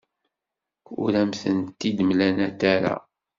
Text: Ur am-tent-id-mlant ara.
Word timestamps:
Ur 1.01 1.11
am-tent-id-mlant 1.21 2.39
ara. 2.73 2.95